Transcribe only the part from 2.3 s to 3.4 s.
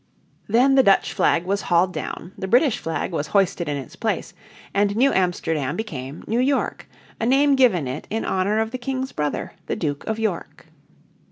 the British flag was